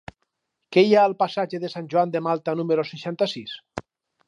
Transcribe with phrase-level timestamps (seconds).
[0.75, 3.57] Què hi ha al passatge de Sant Joan de Malta número seixanta-sis?